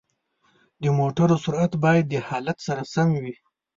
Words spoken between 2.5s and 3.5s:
سره سم وي.